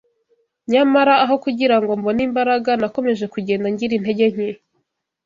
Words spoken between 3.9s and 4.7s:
intege nke